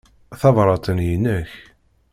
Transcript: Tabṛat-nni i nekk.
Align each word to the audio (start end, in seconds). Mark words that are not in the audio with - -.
Tabṛat-nni 0.41 1.07
i 1.13 1.17
nekk. 1.23 1.51